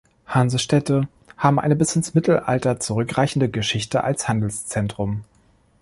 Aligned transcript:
Hansestädte 0.25 1.07
haben 1.37 1.59
eine 1.59 1.75
bis 1.75 1.95
ins 1.95 2.15
Mittelalter 2.15 2.79
zurückreichende 2.79 3.49
Geschichte 3.49 4.03
als 4.03 4.27
Handelszentrum. 4.27 5.25